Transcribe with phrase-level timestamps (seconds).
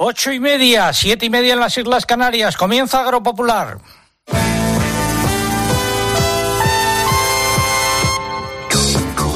[0.00, 2.56] Ocho y media, siete y media en las Islas Canarias.
[2.56, 3.78] Comienza Agropopular.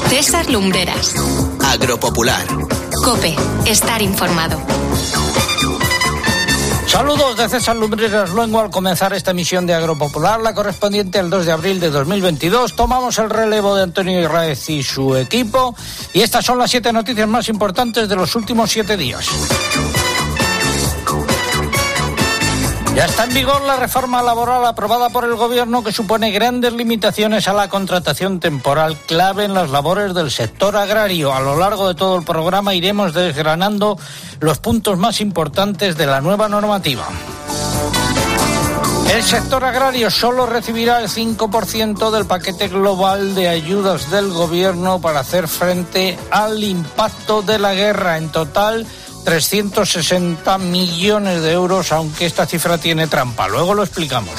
[0.07, 1.15] César Lumbreras.
[1.65, 2.47] Agropopular.
[3.03, 4.57] Cope, estar informado.
[6.87, 11.45] Saludos de César Lumbreras Luengo al comenzar esta emisión de Agropopular, la correspondiente al 2
[11.45, 12.73] de abril de 2022.
[12.73, 15.75] Tomamos el relevo de Antonio Irraez y su equipo
[16.13, 19.27] y estas son las siete noticias más importantes de los últimos siete días.
[22.95, 27.47] Ya está en vigor la reforma laboral aprobada por el Gobierno que supone grandes limitaciones
[27.47, 31.33] a la contratación temporal clave en las labores del sector agrario.
[31.33, 33.97] A lo largo de todo el programa iremos desgranando
[34.39, 37.07] los puntos más importantes de la nueva normativa.
[39.11, 45.19] El sector agrario solo recibirá el 5% del paquete global de ayudas del Gobierno para
[45.19, 48.17] hacer frente al impacto de la guerra.
[48.17, 48.87] En total,
[49.23, 53.47] 360 millones de euros, aunque esta cifra tiene trampa.
[53.47, 54.33] Luego lo explicamos.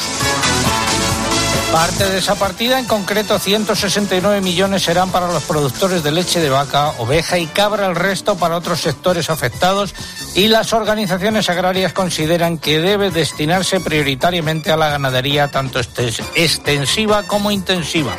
[1.75, 6.49] Parte de esa partida, en concreto 169 millones, serán para los productores de leche de
[6.49, 9.93] vaca, oveja y cabra, el resto para otros sectores afectados
[10.37, 17.51] y las organizaciones agrarias consideran que debe destinarse prioritariamente a la ganadería tanto extensiva como
[17.51, 18.15] intensiva.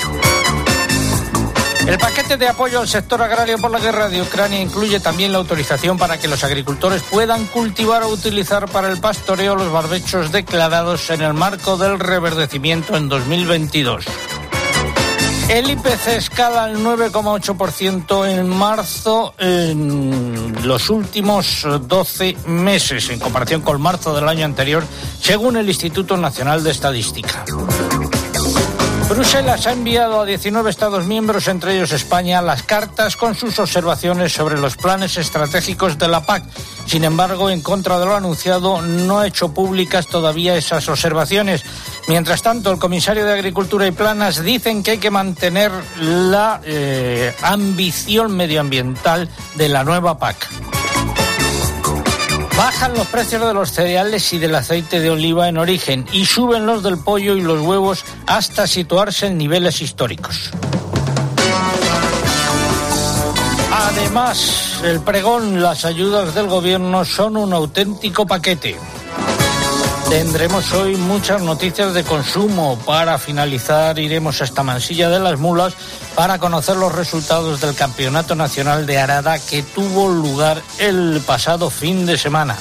[1.88, 5.38] El paquete de apoyo al sector agrario por la guerra de Ucrania incluye también la
[5.38, 11.10] autorización para que los agricultores puedan cultivar o utilizar para el pastoreo los barbechos declarados
[11.12, 14.06] en el marco del reverdecimiento en 2022.
[15.50, 23.80] El IPC escala al 9,8% en marzo en los últimos 12 meses, en comparación con
[23.80, 24.84] marzo del año anterior,
[25.22, 27.46] según el Instituto Nacional de Estadística.
[29.16, 34.34] Bruselas ha enviado a 19 Estados miembros, entre ellos España, las cartas con sus observaciones
[34.34, 36.44] sobre los planes estratégicos de la PAC.
[36.86, 41.64] Sin embargo, en contra de lo anunciado, no ha hecho públicas todavía esas observaciones.
[42.10, 47.34] Mientras tanto, el comisario de Agricultura y Planas dicen que hay que mantener la eh,
[47.42, 50.46] ambición medioambiental de la nueva PAC.
[52.58, 56.66] Bajan los precios de los cereales y del aceite de oliva en origen y suben
[56.66, 60.52] los del pollo y los huevos hasta situarse en niveles históricos.
[63.72, 68.78] Además, el pregón, las ayudas del gobierno son un auténtico paquete.
[70.10, 72.78] Tendremos hoy muchas noticias de consumo.
[72.86, 75.74] Para finalizar, iremos hasta Mansilla de las Mulas
[76.16, 82.06] para conocer los resultados del Campeonato Nacional de Arada que tuvo lugar el pasado fin
[82.06, 82.56] de semana.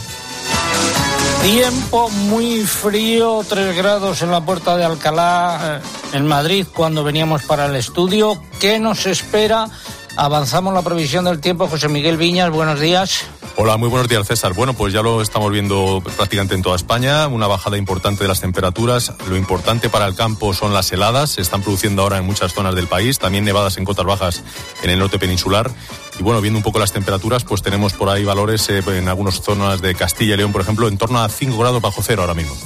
[1.42, 7.42] Tiempo muy frío, 3 grados en la puerta de Alcalá, eh, en Madrid, cuando veníamos
[7.42, 8.42] para el estudio.
[8.60, 9.68] ¿Qué nos espera?
[10.16, 11.68] Avanzamos la previsión del tiempo.
[11.68, 13.26] José Miguel Viñas, buenos días.
[13.56, 14.52] Hola, muy buenos días, César.
[14.52, 18.40] Bueno, pues ya lo estamos viendo prácticamente en toda España, una bajada importante de las
[18.40, 19.12] temperaturas.
[19.28, 22.74] Lo importante para el campo son las heladas, se están produciendo ahora en muchas zonas
[22.74, 24.42] del país, también nevadas en cotas bajas
[24.82, 25.70] en el norte peninsular.
[26.18, 29.40] Y bueno, viendo un poco las temperaturas, pues tenemos por ahí valores eh, en algunas
[29.40, 32.34] zonas de Castilla y León, por ejemplo, en torno a 5 grados bajo cero ahora
[32.34, 32.56] mismo.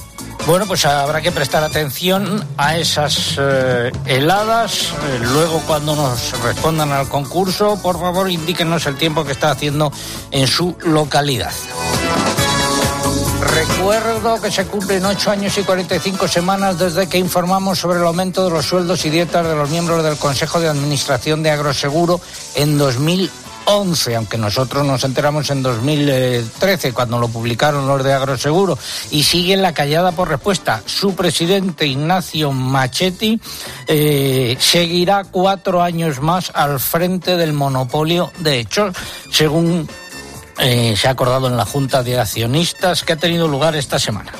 [0.48, 4.94] Bueno, pues habrá que prestar atención a esas eh, heladas.
[4.94, 9.92] Eh, luego, cuando nos respondan al concurso, por favor, indíquenos el tiempo que está haciendo
[10.30, 11.52] en su localidad.
[13.42, 18.42] Recuerdo que se cumplen ocho años y 45 semanas desde que informamos sobre el aumento
[18.42, 22.22] de los sueldos y dietas de los miembros del Consejo de Administración de Agroseguro
[22.54, 22.78] en
[23.68, 23.88] 2011.
[23.88, 28.78] 11, aunque nosotros nos enteramos en 2013 cuando lo publicaron los de Agroseguro,
[29.10, 30.82] y sigue la callada por respuesta.
[30.86, 33.38] Su presidente Ignacio Machetti
[33.86, 38.96] eh, seguirá cuatro años más al frente del monopolio de hechos,
[39.30, 39.88] según
[40.58, 44.32] eh, se ha acordado en la Junta de Accionistas que ha tenido lugar esta semana.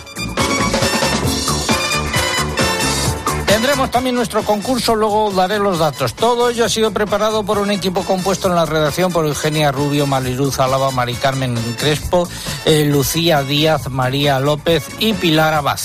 [3.58, 6.14] Tendremos también nuestro concurso, luego daré los datos.
[6.14, 10.06] Todo ello ha sido preparado por un equipo compuesto en la redacción por Eugenia Rubio,
[10.06, 12.28] Maliruz Álava, Mari Carmen Crespo,
[12.64, 15.80] eh, Lucía Díaz, María López y Pilar Abad.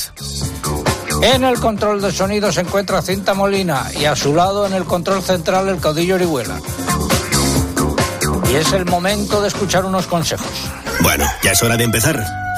[1.23, 4.83] En el control de sonido se encuentra Cinta Molina y a su lado en el
[4.83, 6.61] control central el caudillo Orihuela.
[8.51, 10.45] Y es el momento de escuchar unos consejos.
[11.01, 12.23] Bueno, ya es hora de empezar.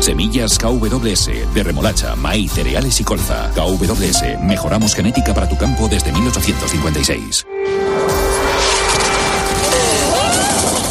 [0.00, 3.50] Semillas KWS de remolacha, maíz, cereales y colza.
[3.54, 7.46] KWS, mejoramos genética para tu campo desde 1856.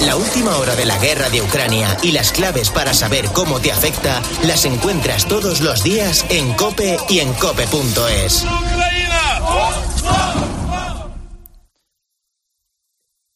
[0.05, 3.71] La última hora de la guerra de Ucrania y las claves para saber cómo te
[3.71, 8.45] afecta las encuentras todos los días en Cope y en cope.es.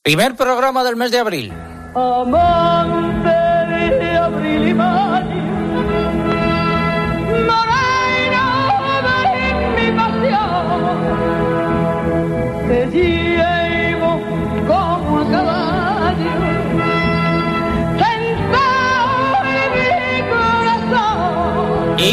[0.04, 1.54] Primer programa del mes de abril.
[4.68, 5.47] Y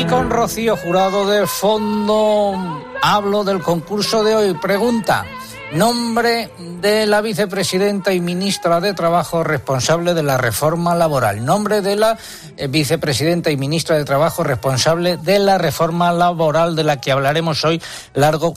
[0.09, 2.53] con Rocío Jurado de fondo
[3.03, 4.55] hablo del concurso de hoy.
[4.55, 5.25] Pregunta,
[5.73, 11.45] nombre de la vicepresidenta y ministra de Trabajo responsable de la reforma laboral.
[11.45, 12.17] Nombre de la
[12.57, 17.65] eh, vicepresidenta y ministra de Trabajo responsable de la reforma laboral de la que hablaremos
[17.65, 18.55] hoy largo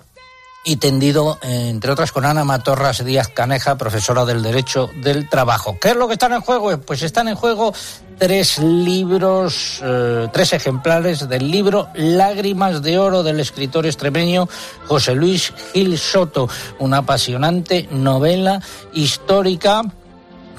[0.64, 5.78] y tendido, entre otras, con Ana Matorras Díaz Caneja, profesora del Derecho del Trabajo.
[5.80, 6.78] ¿Qué es lo que están en juego?
[6.82, 7.74] Pues están en juego
[8.18, 14.50] tres libros, eh, tres ejemplares del libro Lágrimas de Oro del escritor extremeño
[14.88, 16.50] José Luis Gil Soto,
[16.80, 18.62] una apasionante novela
[18.94, 19.84] histórica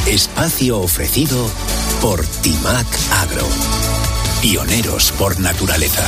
[0.06, 1.46] Espacio ofrecido
[2.00, 2.86] por Timac
[3.20, 3.89] Agro.
[4.40, 6.02] Pioneros por naturaleza.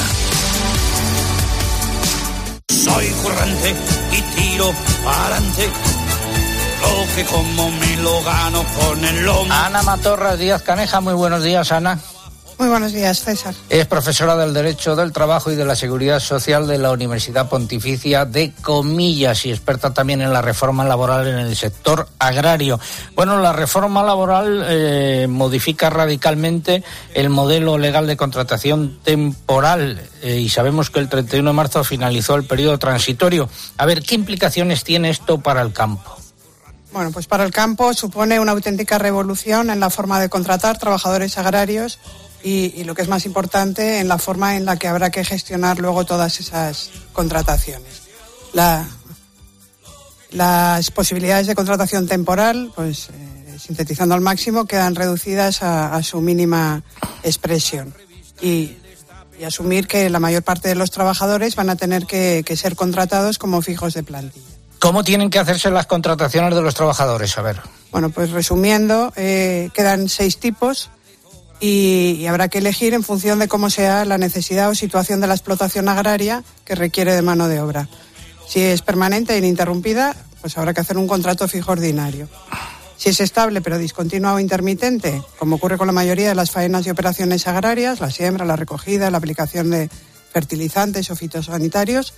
[2.71, 3.75] Soy currante
[4.11, 4.73] y tiro
[5.05, 5.71] para adelante.
[6.81, 9.53] Lo que como me lo gano con el lomo.
[9.53, 11.99] Ana Matorras Díaz Caneja, muy buenos días, Ana.
[12.63, 13.57] Muy buenos días, César.
[13.71, 18.25] Es profesora del Derecho del Trabajo y de la Seguridad Social de la Universidad Pontificia
[18.25, 22.79] de Comillas y experta también en la reforma laboral en el sector agrario.
[23.17, 30.49] Bueno, la reforma laboral eh, modifica radicalmente el modelo legal de contratación temporal eh, y
[30.49, 33.49] sabemos que el 31 de marzo finalizó el periodo transitorio.
[33.77, 36.17] A ver, ¿qué implicaciones tiene esto para el campo?
[36.93, 41.39] Bueno, pues para el campo supone una auténtica revolución en la forma de contratar trabajadores
[41.39, 41.99] agrarios
[42.43, 45.79] y, lo que es más importante, en la forma en la que habrá que gestionar
[45.79, 48.03] luego todas esas contrataciones.
[50.31, 56.83] las posibilidades de contratación temporal, pues eh, sintetizando al máximo, quedan reducidas a, su mínima
[57.23, 57.95] expresión.
[58.41, 58.79] Y,
[59.47, 63.61] asumir que la mayor parte de los trabajadores van a tener que, ser contratados como
[63.61, 64.47] fijos de plantilla.
[64.79, 67.37] ¿Cómo tienen que hacerse las contrataciones de los trabajadores?
[67.39, 67.61] A ver.
[67.91, 70.91] Bueno, pues resumiendo, eh, quedan seis tipos
[71.63, 75.35] y, habrá que elegir en función de cómo sea la necesidad o situación de la
[75.35, 77.89] explotación agraria que requiere de mano de obra.
[78.49, 82.29] Si es permanente e ininterrumpida, pues habrá que hacer un contrato fijo ordinario.
[82.97, 86.85] Si es estable pero discontinua o intermitente, como ocurre con la mayoría de las faenas
[86.87, 89.89] y operaciones agrarias, la siembra, la recogida, la aplicación de
[90.33, 92.13] fertilizantes o fitosanitarios,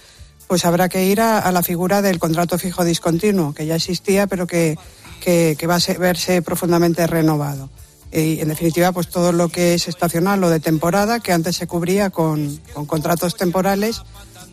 [0.48, 4.46] pues habrá que ir a, la figura del contrato fijo discontinuo, que ya existía pero
[4.46, 4.78] que,
[5.20, 7.68] que va a verse profundamente renovado
[8.14, 11.66] y en definitiva pues todo lo que es estacional o de temporada que antes se
[11.66, 14.02] cubría con, contratos temporales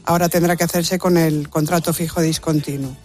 [0.03, 2.96] ahora tendrá que hacerse con el contrato fijo discontinuo.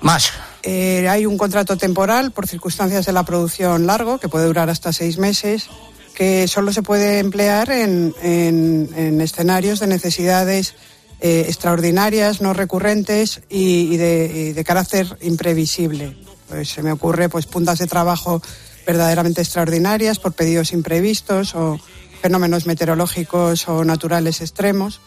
[0.00, 0.30] Más.
[0.62, 4.92] Eh, hay un contrato temporal por circunstancias de la producción largo que puede durar hasta
[4.92, 5.68] seis meses
[6.14, 10.74] que solo se puede emplear en, en, escenarios de necesidades
[11.20, 16.16] eh, extraordinarias, no recurrentes y, de, de, carácter imprevisible.
[16.48, 18.42] Pues se me ocurre pues puntas de trabajo
[18.88, 21.78] verdaderamente extraordinarias por pedidos imprevistos o
[22.22, 25.02] fenómenos meteorológicos o naturales extremos.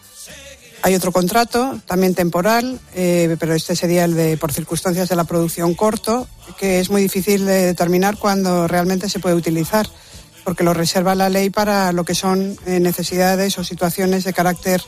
[0.82, 5.24] Hay otro contrato, también temporal, eh, pero este sería el de por circunstancias de la
[5.24, 9.88] producción corto, que es muy difícil de determinar cuándo realmente se puede utilizar,
[10.44, 14.80] porque lo reserva la ley para lo que son eh, necesidades o situaciones de carácter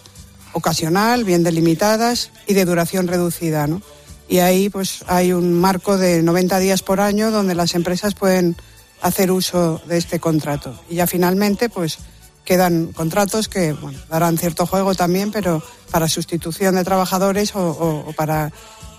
[0.53, 3.67] ocasional, bien delimitadas y de duración reducida.
[3.67, 3.83] ¿no?
[4.29, 8.57] Y ahí pues hay un marco de 90 días por año donde las empresas pueden
[9.05, 10.75] hacer uso de este contrato.
[10.89, 11.99] Y ya finalmente pues
[12.45, 18.51] quedan contratos que bueno, darán cierto juego también, pero para sustitución de trabajadores o, para,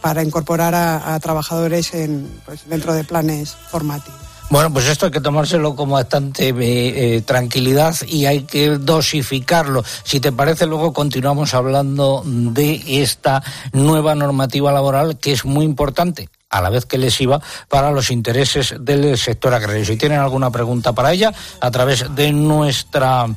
[0.02, 4.20] para incorporar a, trabajadores en, pues, dentro de planes formativos.
[4.52, 6.54] Bueno, pues esto hay que tomárselo con bastante eh,
[7.16, 9.84] eh, tranquilidad y hay que dosificarlo.
[10.04, 13.42] Si te parece, luego continuamos hablando de esta
[13.74, 18.76] nueva normativa laboral que es muy importante a la vez que lesiva para los intereses
[18.80, 19.84] del sector agrario.
[19.84, 23.28] Si tienen alguna pregunta para ella, a través de nuestra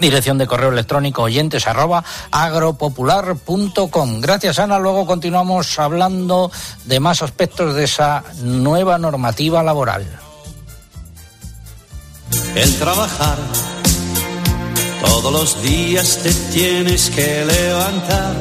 [0.00, 4.20] dirección de correo electrónico oyentes agropopular.com.
[4.20, 6.50] Gracias Ana, luego continuamos hablando
[6.86, 10.06] de más aspectos de esa nueva normativa laboral.
[12.54, 13.36] El trabajar,
[15.04, 18.36] todos los días te tienes que levantar.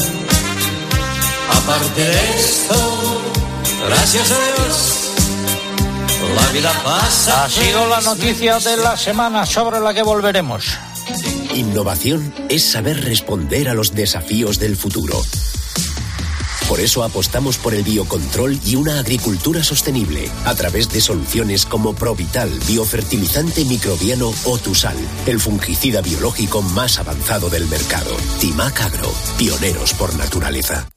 [1.52, 2.76] Aparte de esto,
[3.88, 5.10] gracias a Dios.
[6.36, 7.46] La vida pasa.
[7.46, 10.78] Ha sido la noticia de la semana sobre la que volveremos.
[11.56, 15.22] Innovación es saber responder a los desafíos del futuro.
[16.70, 21.96] Por eso apostamos por el biocontrol y una agricultura sostenible a través de soluciones como
[21.96, 28.16] Provital, biofertilizante microbiano o Tusal, el fungicida biológico más avanzado del mercado.
[28.40, 30.88] Timac Agro, pioneros por naturaleza.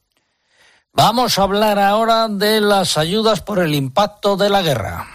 [0.94, 5.06] Vamos a hablar ahora de las ayudas por el impacto de la guerra.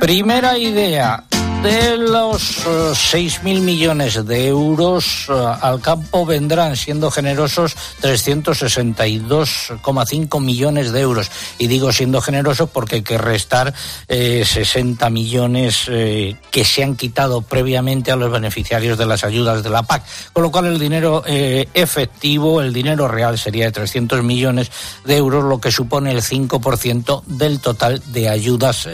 [0.00, 1.24] Primera idea,
[1.64, 10.92] de los 6.000 eh, millones de euros eh, al campo vendrán, siendo generosos, 362,5 millones
[10.92, 11.30] de euros.
[11.56, 13.72] Y digo siendo generosos porque hay que restar
[14.08, 19.70] 60 eh, millones que se han quitado previamente a los beneficiarios de las ayudas de
[19.70, 20.02] la PAC.
[20.34, 24.70] Con lo cual el dinero efectivo, el dinero real sería de 300 millones
[25.06, 28.86] de euros, lo que supone el 5% del total de ayudas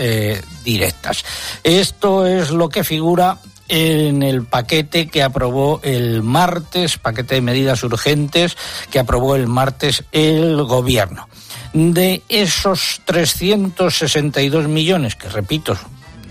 [0.64, 1.24] directas.
[1.64, 3.38] Esto es lo que figura
[3.70, 8.56] en el paquete que aprobó el martes, paquete de medidas urgentes
[8.90, 11.28] que aprobó el martes el gobierno.
[11.72, 15.78] De esos 362 millones, que repito,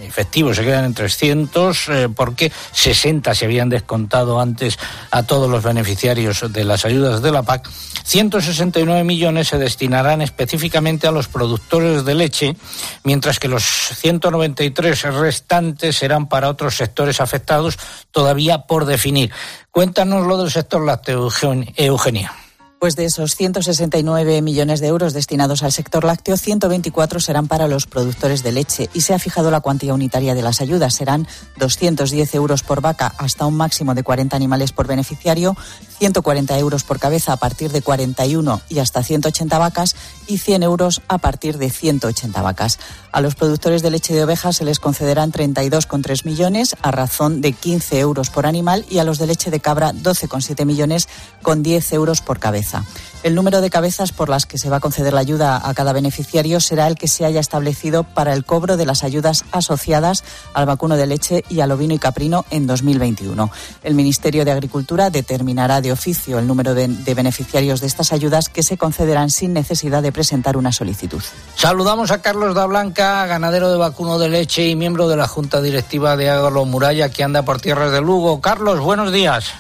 [0.10, 4.78] efectivos se quedan en 300 eh, porque 60 se habían descontado antes
[5.12, 7.70] a todos los beneficiarios de las ayudas de la PAC.
[8.04, 12.56] 169 millones se destinarán específicamente a los productores de leche,
[13.04, 17.78] mientras que los 193 restantes serán para otros sectores afectados
[18.12, 19.32] todavía por definir.
[19.70, 21.30] Cuéntanos lo del sector lácteo,
[21.76, 22.49] Eugenia.
[22.80, 27.86] Pues de esos 169 millones de euros destinados al sector lácteo, 124 serán para los
[27.88, 30.94] productores de leche y se ha fijado la cuantía unitaria de las ayudas.
[30.94, 35.58] Serán 210 euros por vaca hasta un máximo de 40 animales por beneficiario,
[35.98, 39.98] 140 euros por cabeza a partir de 41 y hasta 180 vacas
[40.30, 42.80] y 100 euros a partir de 180 vacas.
[43.12, 47.52] A los productores de leche de ovejas se les concederán 32,3 millones a razón de
[47.52, 51.10] 15 euros por animal y a los de leche de cabra 12,7 millones
[51.42, 52.86] con 10 euros por cabeza.
[53.22, 55.92] El número de cabezas por las que se va a conceder la ayuda a cada
[55.92, 60.66] beneficiario será el que se haya establecido para el cobro de las ayudas asociadas al
[60.66, 63.52] vacuno de leche y al ovino y caprino en 2021.
[63.84, 68.64] El Ministerio de Agricultura determinará de oficio el número de, beneficiarios de estas ayudas que
[68.64, 71.24] se concederán sin necesidad de presentar una solicitud.
[71.56, 75.62] Saludamos a Carlos da Blanca, ganadero de vacuno de leche y miembro de la Junta
[75.62, 78.42] Directiva de Agro Muralla que anda por tierras de Lugo.
[78.42, 79.54] Carlos, buenos días.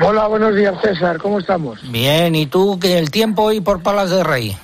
[0.00, 1.78] Hola, buenos días César, ¿cómo estamos?
[1.90, 4.56] Bien, ¿y tú qué el tiempo hoy por Palas de Rey?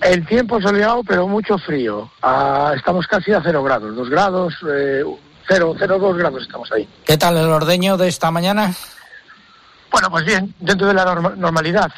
[0.00, 2.10] El tiempo soleado, pero mucho frío.
[2.22, 5.04] Ah, estamos casi a cero grados, dos grados, eh,
[5.46, 6.88] cero, cero, dos grados estamos ahí.
[7.04, 8.72] ¿Qué tal el ordeño de esta mañana?
[9.92, 11.04] Bueno, pues bien, dentro de la
[11.36, 11.92] normalidad.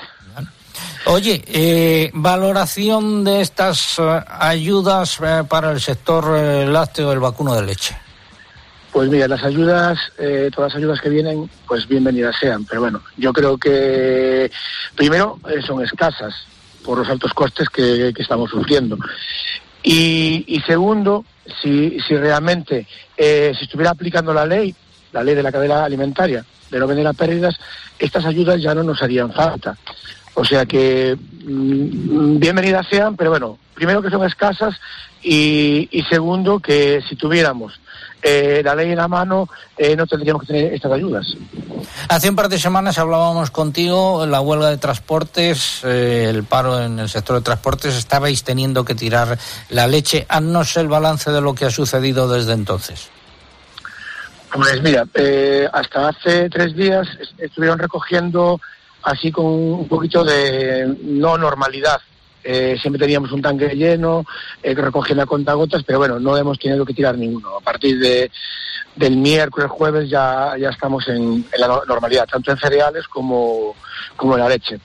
[1.07, 6.27] Oye, eh, valoración de estas eh, ayudas para el sector
[6.69, 7.97] lácteo del vacuno de leche.
[8.93, 12.67] Pues mira, las ayudas, eh, todas las ayudas que vienen, pues bienvenidas sean.
[12.67, 14.51] Pero bueno, yo creo que
[14.95, 16.35] primero eh, son escasas
[16.85, 18.99] por los altos costes que, estamos sufriendo.
[19.83, 21.25] Y, segundo,
[21.63, 22.87] si, si realmente
[23.17, 24.75] eh, se estuviera aplicando la ley,
[25.13, 27.59] la ley de la cadena alimentaria, de no vender a pérdidas,
[27.99, 29.75] estas ayudas ya no nos harían falta.
[30.35, 34.75] O sea que mm, bienvenidas sean, pero bueno, primero que son escasas
[35.23, 37.79] y, segundo que si tuviéramos
[38.23, 41.27] eh, la ley en la mano eh, no tendríamos que tener estas ayudas.
[42.09, 46.99] Hace un par de semanas hablábamos contigo, la huelga de transportes, eh, el paro en
[46.99, 49.39] el sector de transportes, estabais teniendo que tirar
[49.71, 50.27] la leche.
[50.29, 53.11] Haznos el balance de lo que ha sucedido desde entonces.
[54.53, 55.07] Pues mira,
[55.73, 57.09] hasta hace tres días
[57.39, 58.61] estuvieron recogiendo
[59.03, 62.01] así con un poquito de no normalidad.
[62.45, 64.25] Eh, siempre teníamos un tanque lleno,
[64.63, 67.57] eh, recogiendo a contagotas, pero bueno, no hemos tenido que tirar ninguno.
[67.57, 68.31] A partir de,
[68.97, 73.77] del miércoles, jueves ya, ya estamos en, la normalidad, tanto en cereales como,
[74.17, 74.81] como en la leche.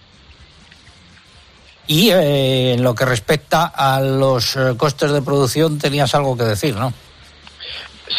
[1.88, 6.44] Y eh, en lo que respecta a los eh, costes de producción, tenías algo que
[6.44, 6.94] decir, ¿no?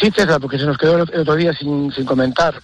[0.00, 2.60] Sí, César, porque se nos quedó el otro día sin, sin comentar.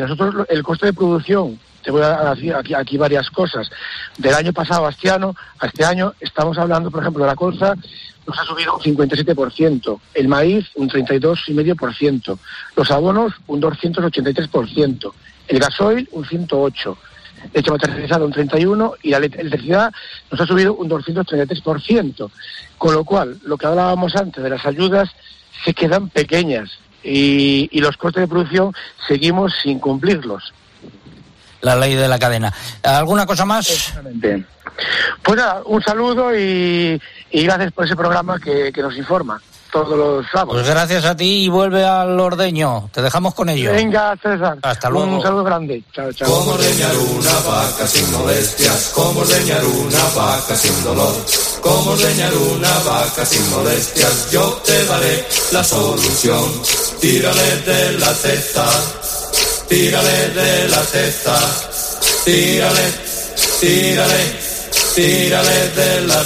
[0.00, 3.70] nosotros, el coste de producción te voy a decir aquí, varias cosas.
[4.16, 7.36] Del año pasado a este año, a este año estamos hablando, por ejemplo, de la
[7.36, 7.74] colza
[8.26, 12.38] nos ha subido un 57%, el maíz un 32,5%,
[12.76, 15.12] los abonos un 283%,
[15.48, 16.96] el gasoil un 108%,
[17.52, 19.92] leche materializada un 31% y la electricidad
[20.30, 22.30] nos ha subido un 233%.
[22.78, 25.10] Con lo cual, lo que hablábamos antes de las ayudas
[25.64, 26.70] se quedan pequeñas.
[27.04, 28.72] Y los costes de producción
[29.08, 30.52] seguimos sin cumplirlos
[31.62, 32.52] la ley de la cadena.
[32.82, 33.94] ¿Alguna cosa más?
[35.22, 37.00] Pues nada, un saludo y,
[37.30, 39.40] gracias por ese programa que, nos informa
[39.70, 40.54] todos los sábados.
[40.54, 42.90] Pues gracias a ti y vuelve al ordeño.
[42.92, 43.72] Te dejamos con ello.
[43.72, 44.58] Venga, César.
[44.60, 45.16] Hasta luego.
[45.16, 45.82] Un saludo grande.
[45.92, 46.28] Chao, chao.
[46.28, 51.14] Como ordeñar una vaca sin molestias, como ordeñar una vaca sin dolor,
[51.62, 56.44] como ordeñar una vaca sin molestias, yo te daré la solución.
[57.00, 58.66] Tírale de la cesta
[59.72, 61.34] tírale de la cesta,
[62.26, 62.92] tírale,
[63.58, 64.22] tírale,
[64.94, 66.22] tírale de la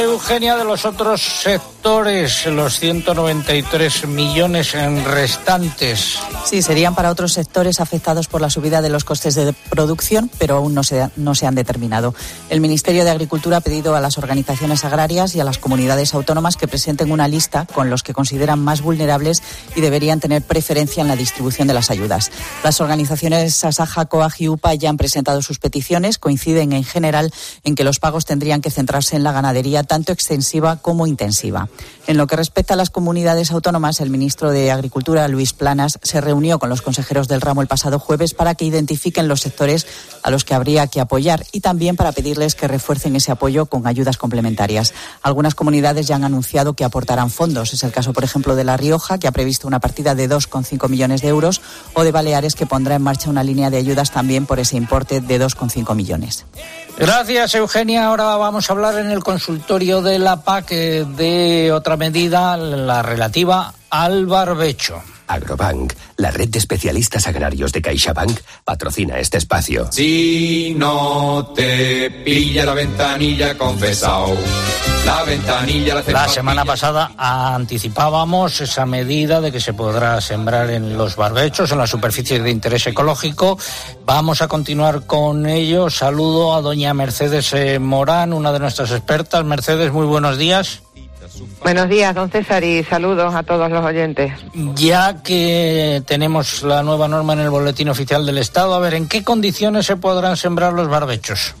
[0.00, 6.18] Eugenia, de los otros sectores, los 193 millones en restantes.
[6.44, 10.56] Sí, serían para otros sectores afectados por la subida de los costes de producción, pero
[10.56, 12.14] aún no se, no se han determinado.
[12.50, 16.56] El Ministerio de Agricultura ha pedido a las organizaciones agrarias y a las comunidades autónomas
[16.56, 19.42] que presenten una lista con los que consideran más vulnerables
[19.74, 22.30] y deberían tener preferencia en la distribución de las ayudas.
[22.62, 26.18] Las organizaciones Asaja, COAG y UPA ya han presentado sus peticiones.
[26.18, 27.32] Coinciden en general
[27.64, 31.68] en que los pagos tendrían que centrarse en la ganadería tanto extensiva como intensiva.
[32.06, 36.20] En lo que respecta a las comunidades autónomas, el ministro de Agricultura, Luis Planas, se
[36.20, 39.86] reunió con los consejeros del ramo el pasado jueves para que identifiquen los sectores
[40.22, 43.86] a los que habría que apoyar y también para pedirles que refuercen ese apoyo con
[43.86, 44.94] ayudas complementarias.
[45.22, 47.74] Algunas comunidades ya han anunciado que aportarán fondos.
[47.74, 50.88] Es el caso, por ejemplo, de La Rioja, que ha previsto una partida de 2,5
[50.88, 51.60] millones de euros,
[51.94, 55.20] o de Baleares, que pondrá en marcha una línea de ayudas también por ese importe
[55.20, 56.44] de 2,5 millones.
[56.98, 58.06] Gracias, Eugenia.
[58.06, 63.72] Ahora vamos a hablar en el consultorio de la PAC de otra medida, la relativa
[63.90, 65.00] al barbecho.
[65.28, 69.88] Agrobank, la red de especialistas agrarios de CaixaBank, patrocina este espacio.
[69.92, 74.34] Si no te pilla la ventanilla confesado,
[75.04, 80.98] la ventanilla la, la semana pasada anticipábamos esa medida de que se podrá sembrar en
[80.98, 83.58] los barbechos, en las superficies de interés ecológico.
[84.04, 85.90] Vamos a continuar con ello.
[85.90, 89.44] Saludo a doña Mercedes eh, Morán, una de nuestras expertas.
[89.44, 90.82] Mercedes, muy buenos días.
[91.62, 94.32] Buenos días, don César, y saludos a todos los oyentes.
[94.74, 99.08] Ya que tenemos la nueva norma en el Boletín Oficial del Estado, a ver, ¿en
[99.08, 101.54] qué condiciones se podrán sembrar los barbechos?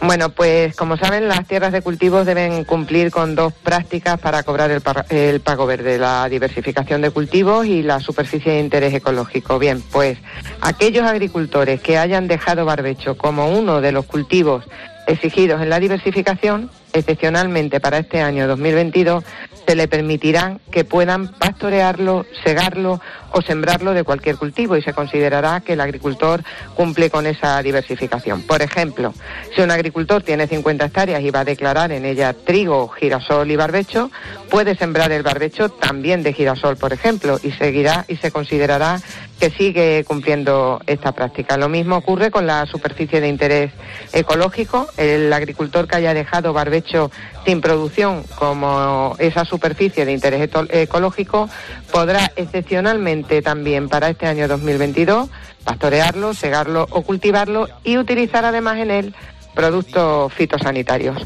[0.00, 4.70] Bueno, pues como saben, las tierras de cultivos deben cumplir con dos prácticas para cobrar
[4.70, 9.58] el, el, pago verde, la diversificación de cultivos y la superficie de interés ecológico.
[9.58, 10.18] Bien, pues
[10.60, 14.64] aquellos agricultores que hayan dejado barbecho como uno de los cultivos
[15.08, 19.24] exigidos en la diversificación, excepcionalmente para este año 2022,
[19.66, 23.00] se le permitirán que puedan pastorearlo, segarlo
[23.32, 26.42] o sembrarlo de cualquier cultivo y se considerará que el agricultor
[26.74, 28.42] cumple con esa diversificación.
[28.42, 29.12] Por ejemplo,
[29.54, 33.56] si un agricultor tiene 50 hectáreas y va a declarar en ella trigo, girasol y
[33.56, 34.10] barbecho,
[34.50, 39.00] puede sembrar el barbecho también de girasol, por ejemplo, y seguirá y se considerará
[39.38, 41.56] que sigue cumpliendo esta práctica.
[41.56, 43.72] Lo mismo ocurre con la superficie de interés
[44.12, 44.88] ecológico.
[44.96, 47.10] El agricultor que haya dejado barbecho
[47.46, 51.48] sin producción como esa superficie de interés ecológico
[51.92, 55.28] podrá excepcionalmente también para este año 2022
[55.64, 59.14] pastorearlo, segarlo o cultivarlo y utilizar además en él
[59.54, 61.16] productos fitosanitarios.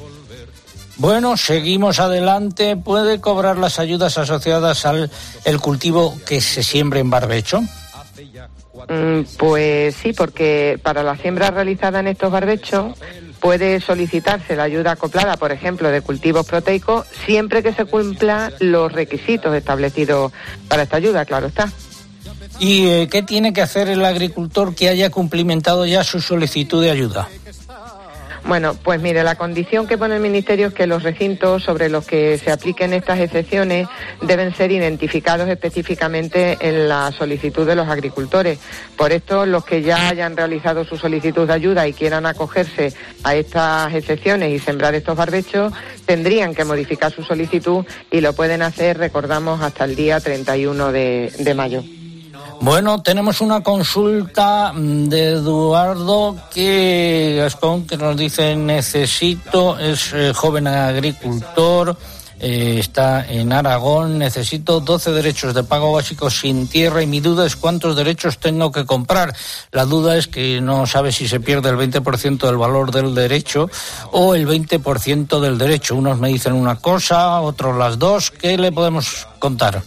[0.96, 2.76] Bueno, seguimos adelante.
[2.76, 5.10] ¿Puede cobrar las ayudas asociadas al
[5.44, 7.62] el cultivo que se siembre en barbecho?
[8.88, 12.94] Mm, pues sí, porque para la siembra realizada en estos barbechos
[13.40, 18.92] puede solicitarse la ayuda acoplada, por ejemplo, de cultivos proteicos, siempre que se cumplan los
[18.92, 20.32] requisitos establecidos
[20.68, 21.70] para esta ayuda, claro está.
[22.58, 26.90] ¿Y eh, qué tiene que hacer el agricultor que haya cumplimentado ya su solicitud de
[26.90, 27.28] ayuda?
[28.44, 32.04] Bueno, pues mire, la condición que pone el Ministerio es que los recintos sobre los
[32.04, 33.86] que se apliquen estas excepciones
[34.20, 38.58] deben ser identificados específicamente en la solicitud de los agricultores.
[38.96, 43.36] Por esto, los que ya hayan realizado su solicitud de ayuda y quieran acogerse a
[43.36, 45.72] estas excepciones y sembrar estos barbechos,
[46.04, 51.32] tendrían que modificar su solicitud y lo pueden hacer, recordamos, hasta el día 31 de,
[51.38, 51.84] de mayo.
[52.62, 60.32] Bueno, tenemos una consulta mm, de Eduardo que Gaspón que nos dice necesito es eh,
[60.32, 61.96] joven agricultor
[62.38, 67.46] eh, está en Aragón necesito 12 derechos de pago básico sin tierra y mi duda
[67.46, 69.34] es cuántos derechos tengo que comprar.
[69.72, 73.68] La duda es que no sabe si se pierde el 20% del valor del derecho
[74.12, 75.96] o el 20% del derecho.
[75.96, 78.30] Unos me dicen una cosa, otros las dos.
[78.30, 79.82] ¿Qué le podemos contar?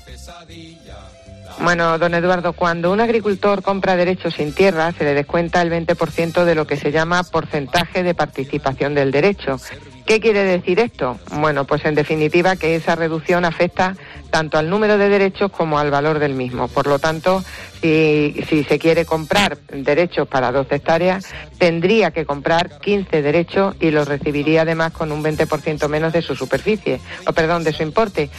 [1.61, 6.43] Bueno, don Eduardo, cuando un agricultor compra derechos sin tierra, se le descuenta el 20%
[6.43, 9.57] de lo que se llama porcentaje de participación del derecho.
[10.05, 11.17] ¿Qué quiere decir esto?
[11.31, 13.95] Bueno, pues en definitiva que esa reducción afecta
[14.29, 16.67] tanto al número de derechos como al valor del mismo.
[16.67, 17.43] Por lo tanto,
[17.81, 21.25] si, si se quiere comprar derechos para 12 hectáreas,
[21.57, 26.35] tendría que comprar 15 derechos y los recibiría además con un 20% menos de su
[26.35, 28.29] superficie, o perdón, de su importe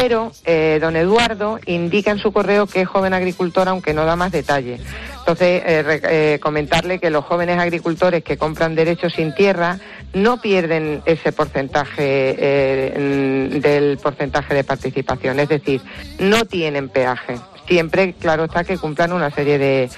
[0.00, 4.16] pero eh, don Eduardo indica en su correo que es joven agricultor, aunque no da
[4.16, 4.80] más detalle.
[5.18, 9.78] Entonces, eh, eh, comentarle que los jóvenes agricultores que compran derechos sin tierra
[10.14, 12.34] no pierden ese porcentaje
[13.62, 15.82] del porcentaje de participación, es decir,
[16.18, 17.36] no tienen peaje.
[17.68, 19.90] Siempre, claro está, que cumplan una serie de,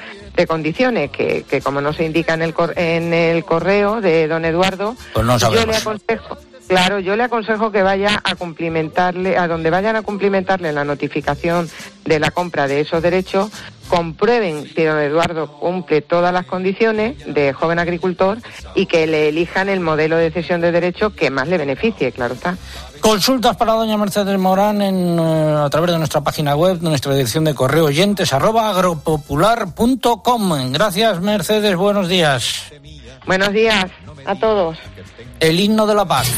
[0.49, 5.25] condiciones que, como no se indica en el, en el correo de don Eduardo, pues
[5.25, 6.37] no yo le aconsejo
[6.73, 11.69] Claro, yo le aconsejo que vaya a cumplimentarle, a donde vayan a cumplimentarle la notificación
[12.05, 13.51] de la compra de esos derechos,
[13.89, 18.39] comprueben si don Eduardo cumple todas las condiciones de joven agricultor
[18.75, 22.33] y que le elijan el modelo de cesión de derechos que más le beneficie, claro
[22.33, 22.57] está.
[23.01, 27.13] Consultas para doña Mercedes Morán en, eh, a través de nuestra página web, de nuestra
[27.13, 30.73] dirección de correo oyentes arroba agropopular.com.
[30.73, 32.73] Gracias Mercedes, buenos días.
[33.27, 33.87] Buenos días
[34.25, 34.79] a todos.
[35.39, 36.29] El himno de la paz.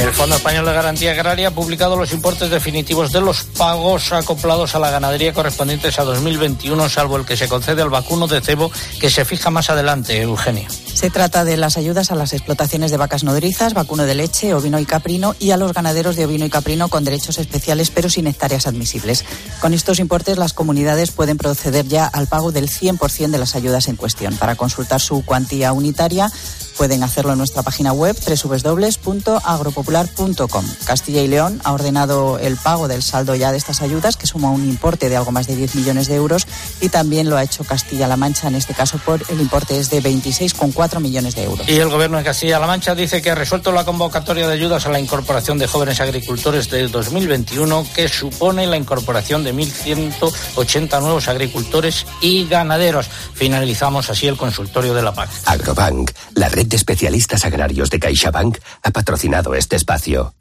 [0.00, 4.74] El Fondo Español de Garantía Agraria ha publicado los importes definitivos de los pagos acoplados
[4.74, 8.72] a la ganadería correspondientes a 2021, salvo el que se concede al vacuno de cebo,
[8.98, 10.68] que se fija más adelante, Eugenia.
[10.70, 14.78] Se trata de las ayudas a las explotaciones de vacas nodrizas, vacuno de leche, ovino
[14.78, 18.26] y caprino y a los ganaderos de ovino y caprino con derechos especiales pero sin
[18.26, 19.26] hectáreas admisibles.
[19.60, 23.88] Con estos importes las comunidades pueden proceder ya al pago del 100% de las ayudas
[23.88, 24.34] en cuestión.
[24.36, 26.30] Para consultar su cuantía unitaria
[26.76, 30.64] pueden hacerlo en nuestra página web www.agropopular.com.
[30.84, 34.50] Castilla y León ha ordenado el pago del saldo ya de estas ayudas, que suma
[34.50, 36.46] un importe de algo más de 10 millones de euros,
[36.80, 40.02] y también lo ha hecho Castilla-La Mancha, en este caso por el importe es de
[40.02, 41.68] 26,4 millones de euros.
[41.68, 44.90] Y el gobierno de Castilla-La Mancha dice que ha resuelto la convocatoria de ayudas a
[44.90, 52.06] la incorporación de jóvenes agricultores del 2021, que supone la incorporación de 1.180 nuevos agricultores
[52.20, 53.08] y ganaderos.
[53.34, 55.30] Finalizamos así el consultorio de la PAC.
[55.46, 60.34] Agrobank, la red de especialistas agrarios de CaixaBank ha patrocinado este espacio.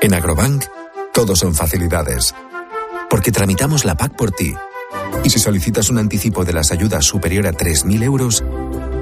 [0.00, 0.64] En Agrobank,
[1.14, 2.34] todo son facilidades.
[3.08, 4.54] Porque tramitamos la PAC por ti.
[5.24, 8.44] Y si solicitas un anticipo de las ayudas superior a 3.000 euros,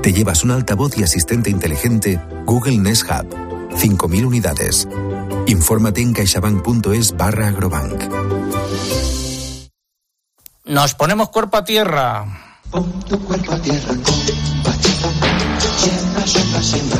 [0.02, 3.28] te llevas un altavoz y asistente inteligente Google Nest Hub.
[3.70, 4.88] 5.000 unidades.
[5.46, 8.02] Infórmate en caixabank.es barra agrobank.
[10.64, 12.26] Nos ponemos cuerpo a tierra.
[12.70, 13.94] Pon tu cuerpo a tierra,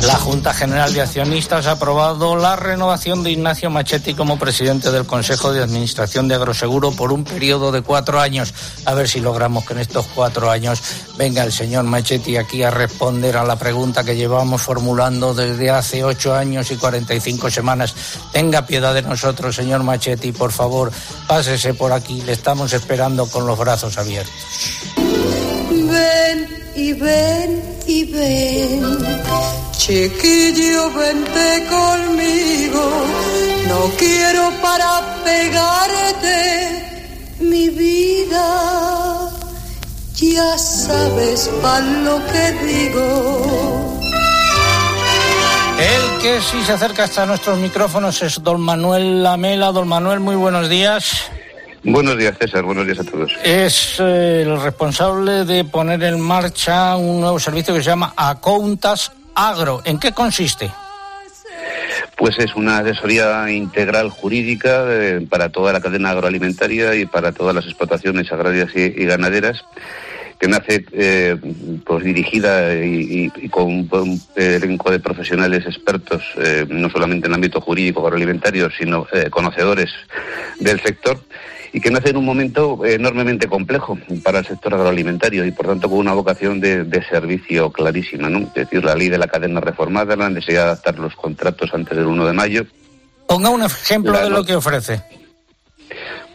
[0.02, 5.06] la Junta General de Accionistas ha aprobado la renovación de Ignacio Machetti como presidente del
[5.06, 8.54] Consejo de Administración de Agroseguro por un periodo de cuatro años.
[8.86, 10.80] A ver si logramos que en estos cuatro años
[11.16, 16.02] venga el señor Machetti aquí a responder a la pregunta que llevamos formulando desde hace
[16.02, 17.94] ocho años y cuarenta y cinco semanas.
[18.32, 20.90] Tenga piedad de nosotros, señor Machetti, por favor,
[21.26, 22.22] pásese por aquí.
[22.22, 24.32] Le estamos esperando con los brazos abiertos.
[25.70, 29.00] Ven y ven y ven
[29.80, 32.92] Chiquillo, vente conmigo,
[33.66, 36.36] no quiero para pegarte
[37.40, 39.30] mi vida.
[40.16, 43.98] Ya sabes para lo que digo.
[45.78, 49.72] El que sí se acerca hasta nuestros micrófonos es don Manuel Lamela.
[49.72, 51.30] Don Manuel, muy buenos días.
[51.82, 52.62] Buenos días, César.
[52.62, 53.32] Buenos días a todos.
[53.42, 59.12] Es eh, el responsable de poner en marcha un nuevo servicio que se llama Accountas
[59.34, 59.80] Agro.
[59.84, 60.70] ¿En qué consiste?
[62.16, 67.54] Pues es una asesoría integral jurídica eh, para toda la cadena agroalimentaria y para todas
[67.54, 69.64] las explotaciones agrarias y, y ganaderas
[70.40, 71.36] que nace eh,
[71.84, 77.34] pues dirigida y, y, con un elenco de profesionales expertos, eh, no solamente en el
[77.34, 79.90] ámbito jurídico agroalimentario, sino eh, conocedores
[80.58, 81.20] del sector,
[81.72, 85.88] y que nace en un momento enormemente complejo para el sector agroalimentario y por tanto
[85.88, 88.40] con una vocación de, de servicio clarísima, ¿no?
[88.40, 91.96] Es decir, la ley de la cadena reformada, la necesidad de adaptar los contratos antes
[91.96, 92.66] del 1 de mayo.
[93.26, 95.02] Ponga un ejemplo la, de lo que ofrece.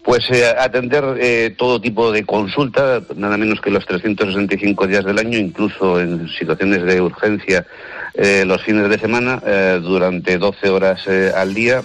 [0.06, 5.18] Pues eh, atender eh, todo tipo de consulta, nada menos que los 365 días del
[5.18, 7.66] año, incluso en situaciones de urgencia
[8.14, 9.42] eh, los fines de semana,
[9.82, 11.82] durante 12 horas al día,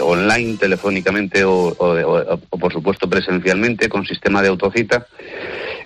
[0.00, 5.06] online, telefónicamente o, o, por supuesto, presencialmente, con sistema de autocita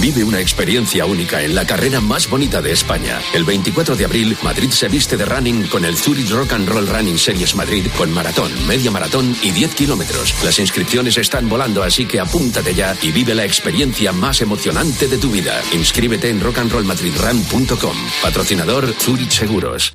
[0.00, 3.20] Vive una experiencia única en la carrera más bonita de España.
[3.34, 6.86] El 24 de abril, Madrid se viste de running con el Zurich Rock and Roll
[6.86, 10.34] Running Series Madrid con maratón, media maratón y 10 kilómetros.
[10.44, 15.18] Las inscripciones están volando, así que apúntate ya y vive la experiencia más emocionante de
[15.18, 15.60] tu vida.
[15.72, 17.96] Inscríbete en rockandrollmadridrun.com.
[18.22, 19.94] Patrocinador Zurich Seguros.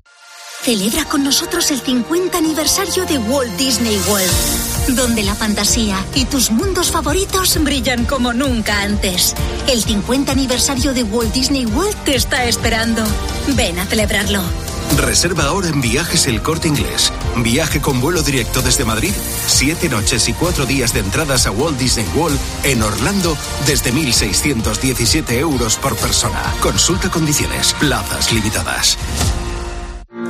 [0.63, 4.31] Celebra con nosotros el 50 aniversario de Walt Disney World,
[4.89, 9.35] donde la fantasía y tus mundos favoritos brillan como nunca antes.
[9.67, 13.03] El 50 aniversario de Walt Disney World te está esperando.
[13.55, 14.41] Ven a celebrarlo.
[14.97, 17.11] Reserva ahora en Viajes El Corte Inglés.
[17.37, 19.13] Viaje con vuelo directo desde Madrid,
[19.47, 25.31] siete noches y cuatro días de entradas a Walt Disney World en Orlando desde 1.617
[25.39, 26.53] euros por persona.
[26.61, 28.97] Consulta condiciones, plazas limitadas.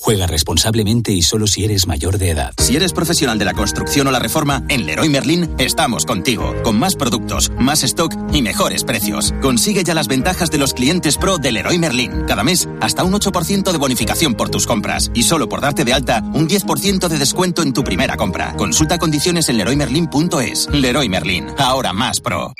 [0.00, 2.52] Juega responsablemente y solo si eres mayor de edad.
[2.56, 6.54] Si eres profesional de la construcción o la reforma, en Leroy Merlin estamos contigo.
[6.62, 9.34] Con más productos, más stock y mejores precios.
[9.42, 12.24] Consigue ya las ventajas de los clientes pro de Leroy Merlin.
[12.26, 15.10] Cada mes, hasta un 8% de bonificación por tus compras.
[15.14, 18.54] Y solo por darte de alta, un 10% de descuento en tu primera compra.
[18.56, 20.68] Consulta condiciones en leroymerlin.es.
[20.72, 22.54] Leroy Merlin, ahora más pro.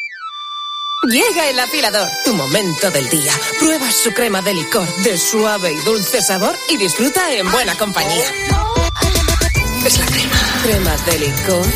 [1.04, 3.32] Llega el afilador, tu momento del día.
[3.60, 8.24] Pruebas su crema de licor de suave y dulce sabor y disfruta en buena compañía.
[9.86, 10.60] Es la crema.
[10.64, 11.66] Crema de licor.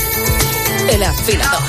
[0.91, 1.63] El afilador.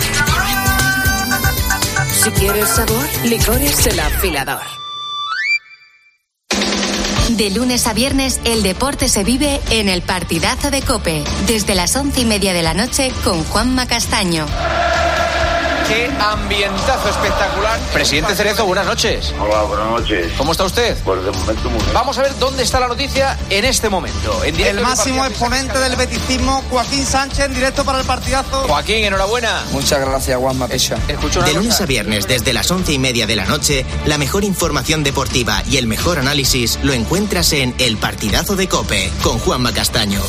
[2.24, 4.62] Si quieres sabor, licor es el afilador.
[7.30, 11.24] De lunes a viernes, el deporte se vive en el partidazo de Cope.
[11.46, 14.48] Desde las once y media de la noche con Juanma Castaño.
[15.88, 17.80] Qué ambientazo espectacular.
[17.92, 19.34] Presidente Cerezo, buenas noches.
[19.40, 20.32] Hola, buenas noches.
[20.38, 20.98] ¿Cómo está usted?
[21.04, 21.94] Pues de momento muy bien.
[21.94, 24.44] Vamos a ver dónde está la noticia en este momento.
[24.44, 28.66] En directo El máximo exponente del beticismo, Joaquín Sánchez, en directo para el partidazo.
[28.68, 29.64] Joaquín, enhorabuena.
[29.72, 30.98] Muchas gracias, Juanma Pecha.
[31.46, 35.04] De lunes a viernes, desde las once y media de la noche, la mejor información
[35.04, 40.22] deportiva y el mejor análisis lo encuentras en El Partidazo de Cope, con Juanma Castaño.